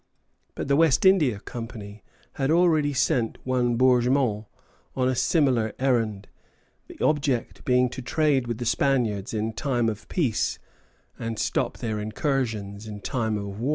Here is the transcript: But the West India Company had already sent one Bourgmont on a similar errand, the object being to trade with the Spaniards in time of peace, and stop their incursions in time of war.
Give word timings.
But 0.55 0.67
the 0.67 0.75
West 0.75 1.05
India 1.05 1.39
Company 1.39 2.03
had 2.33 2.49
already 2.49 2.91
sent 2.91 3.37
one 3.45 3.77
Bourgmont 3.77 4.45
on 4.95 5.07
a 5.07 5.13
similar 5.13 5.73
errand, 5.77 6.27
the 6.87 6.97
object 7.05 7.63
being 7.65 7.87
to 7.89 8.01
trade 8.01 8.47
with 8.47 8.57
the 8.57 8.65
Spaniards 8.65 9.31
in 9.31 9.53
time 9.53 9.89
of 9.89 10.07
peace, 10.09 10.57
and 11.19 11.37
stop 11.37 11.77
their 11.77 11.99
incursions 11.99 12.87
in 12.87 13.01
time 13.01 13.37
of 13.37 13.59
war. 13.59 13.69